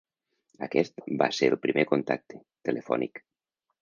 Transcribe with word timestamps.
Aquest 0.67 1.03
va 1.21 1.27
ser 1.39 1.49
el 1.53 1.59
primer 1.67 1.85
contacte, 1.91 2.41
telefònic. 2.71 3.23